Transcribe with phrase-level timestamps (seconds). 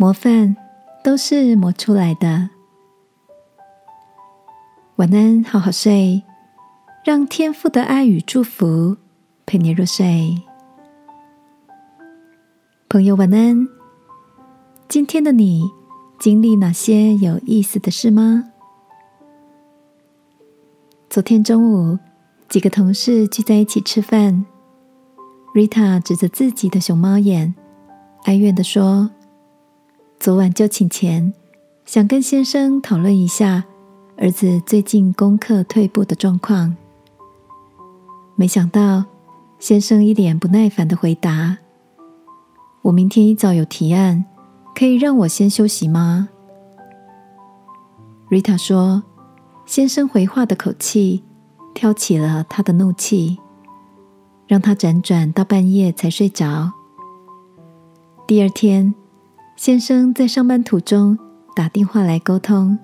[0.00, 0.56] 模范
[1.02, 2.50] 都是磨出来的。
[4.94, 6.22] 晚安，好好睡，
[7.04, 8.96] 让天父的爱与祝福
[9.44, 10.40] 陪你入睡。
[12.88, 13.66] 朋友，晚安。
[14.86, 15.68] 今天的你
[16.20, 18.52] 经历哪些有意思的事吗？
[21.10, 21.98] 昨天中午，
[22.48, 24.46] 几个同事聚在一起吃饭。
[25.56, 27.52] Rita 指着自己的熊猫眼，
[28.26, 29.10] 哀怨的说
[30.20, 31.32] ：“昨晚就寝前，
[31.84, 33.64] 想跟先生讨论一下
[34.16, 36.76] 儿子最近功课退步的状况。
[38.34, 39.04] 没想到，
[39.60, 41.56] 先生一脸不耐烦的回答
[42.82, 44.24] ：‘我明天一早有提案，
[44.74, 46.28] 可以让我先休息吗
[48.28, 49.04] ？’Rita 说，
[49.66, 51.22] 先生回话的口气
[51.74, 53.38] 挑起了他的怒气。”
[54.48, 56.72] 让他辗转到半夜才睡着。
[58.26, 58.94] 第二天，
[59.58, 61.18] 先生在上班途中
[61.56, 62.78] 打电话来沟通，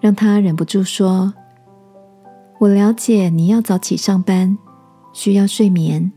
[0.00, 1.32] 让他忍不住说
[2.58, 4.58] ：“我了解你要早起上班，
[5.12, 6.10] 需要睡眠，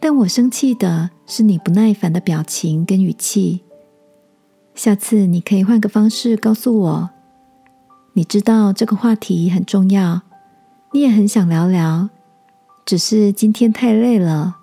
[0.00, 3.62] 但我生气的是你不耐烦的表情跟语气。
[4.74, 7.10] 下次你可以换个方式告诉我。
[8.14, 10.22] 你知道这个话题很重要，
[10.92, 12.10] 你也很想聊聊。”
[12.84, 14.56] 只是今天太累了，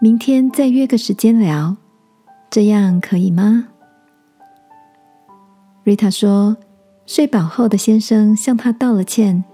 [0.00, 1.76] 明天再约个时间聊，
[2.50, 3.68] 这样可以吗？
[5.84, 6.56] 瑞塔说
[7.06, 9.44] ：“睡饱后的先生向他道了歉，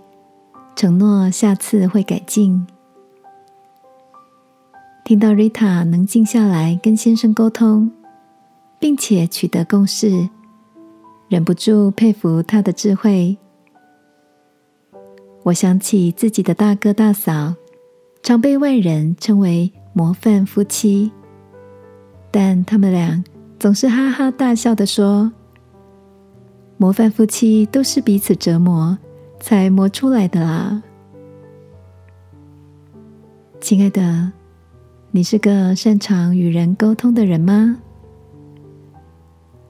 [0.76, 2.66] 承诺下次会改进。”
[5.04, 7.90] 听到瑞塔能静下来跟先生沟通，
[8.78, 10.28] 并且取得共识，
[11.28, 13.36] 忍不住佩服他的智慧。
[15.42, 17.54] 我想起自己的大哥大嫂。
[18.22, 21.12] 常被外人称为模范夫妻，
[22.36, 23.22] 但他们俩
[23.60, 25.30] 总是哈哈大笑的说
[26.76, 28.98] ：“模范夫妻都是彼此折磨
[29.38, 30.82] 才磨出来的啦。”
[33.62, 34.32] 亲爱的，
[35.12, 37.78] 你是个擅长与人沟通的人吗？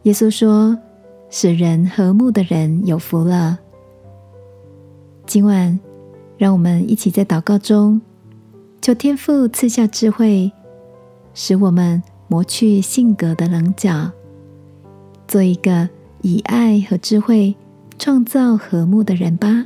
[0.04, 0.74] 耶稣说
[1.28, 3.58] ：“使人和睦的人有福了。”
[5.26, 5.78] 今晚，
[6.38, 8.00] 让我们一起在祷告中。
[8.80, 10.50] 求天父赐下智慧，
[11.34, 14.10] 使我们磨去性格的棱角，
[15.28, 15.88] 做一个
[16.22, 17.54] 以爱和智慧
[17.98, 19.64] 创造和睦的人吧。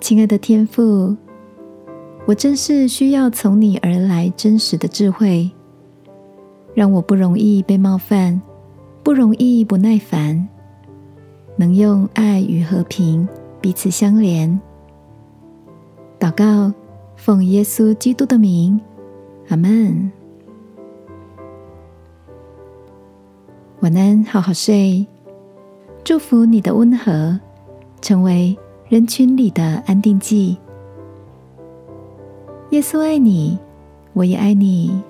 [0.00, 1.16] 亲爱的天父，
[2.26, 5.50] 我真是需要从你而来真实的智慧，
[6.74, 8.40] 让我不容易被冒犯，
[9.02, 10.48] 不容易不耐烦，
[11.56, 13.26] 能用爱与和平
[13.60, 14.58] 彼此相连。
[16.18, 16.72] 祷告，
[17.16, 18.80] 奉耶稣基督的名，
[19.48, 20.12] 阿门。
[23.80, 25.06] 晚安，好好睡。
[26.04, 27.38] 祝福你的温和，
[28.02, 28.56] 成为
[28.88, 30.58] 人群里的安定剂。
[32.70, 33.58] 耶稣爱你，
[34.12, 35.02] 我也爱你。